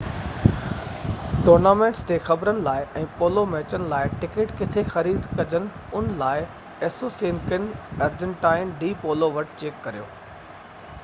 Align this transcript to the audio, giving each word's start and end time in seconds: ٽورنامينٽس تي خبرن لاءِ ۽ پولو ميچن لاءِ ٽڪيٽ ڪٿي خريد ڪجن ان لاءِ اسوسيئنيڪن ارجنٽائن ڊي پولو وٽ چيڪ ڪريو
ٽورنامينٽس 1.47 1.99
تي 2.11 2.15
خبرن 2.29 2.61
لاءِ 2.67 2.87
۽ 3.01 3.03
پولو 3.19 3.43
ميچن 3.51 3.85
لاءِ 3.91 4.07
ٽڪيٽ 4.23 4.55
ڪٿي 4.63 4.85
خريد 4.95 5.29
ڪجن 5.41 5.69
ان 6.01 6.09
لاءِ 6.23 6.49
اسوسيئنيڪن 6.89 7.71
ارجنٽائن 8.09 8.75
ڊي 8.83 8.93
پولو 9.05 9.33
وٽ 9.39 9.55
چيڪ 9.63 9.81
ڪريو 9.89 10.11